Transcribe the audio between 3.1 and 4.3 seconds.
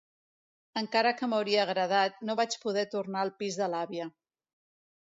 al pis de l'àvia.